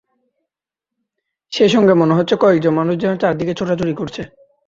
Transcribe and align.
সেই 1.51 1.69
সঙ্গে 1.69 1.93
মনে 2.01 2.17
হচ্ছে 2.17 2.35
কয়েকজন 2.37 2.73
মানুষ 2.75 2.95
যেন 2.97 3.13
চারদিকে 3.21 3.53
ছোটাছুটি 3.59 3.93
করছে। 3.99 4.21